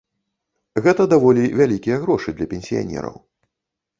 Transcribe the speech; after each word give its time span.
Гэта 0.85 1.05
даволі 1.13 1.43
вялікія 1.59 1.99
грошы 2.05 2.29
для 2.39 2.47
пенсіянераў. 2.53 3.15